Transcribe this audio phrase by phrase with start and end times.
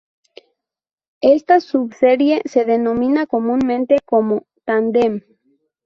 [1.21, 5.23] Esta subserie se denomina comúnmente como "tándem".